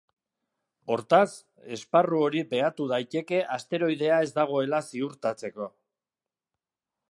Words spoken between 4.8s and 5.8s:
ziurtatzeko.